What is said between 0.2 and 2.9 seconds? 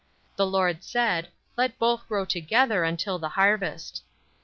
The Lord said, "Let both grow together